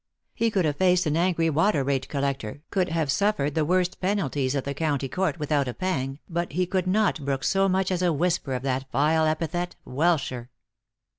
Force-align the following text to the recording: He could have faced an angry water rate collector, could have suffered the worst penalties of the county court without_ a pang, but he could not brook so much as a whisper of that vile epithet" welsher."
He 0.33 0.49
could 0.49 0.65
have 0.65 0.77
faced 0.77 1.05
an 1.05 1.15
angry 1.15 1.51
water 1.51 1.83
rate 1.83 2.09
collector, 2.09 2.63
could 2.71 2.89
have 2.89 3.11
suffered 3.11 3.53
the 3.53 3.63
worst 3.63 3.99
penalties 4.01 4.55
of 4.55 4.63
the 4.63 4.73
county 4.73 5.07
court 5.07 5.37
without_ 5.37 5.67
a 5.69 5.75
pang, 5.75 6.17
but 6.27 6.53
he 6.53 6.65
could 6.65 6.87
not 6.87 7.23
brook 7.23 7.43
so 7.43 7.69
much 7.69 7.91
as 7.91 8.01
a 8.01 8.11
whisper 8.11 8.53
of 8.55 8.63
that 8.63 8.89
vile 8.91 9.27
epithet" 9.27 9.75
welsher." 9.85 10.49